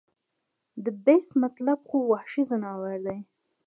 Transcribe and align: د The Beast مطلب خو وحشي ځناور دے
د 0.83 0.85
The 0.85 0.91
Beast 1.03 1.31
مطلب 1.43 1.79
خو 1.89 1.97
وحشي 2.11 2.43
ځناور 2.49 2.95
دے 3.05 3.17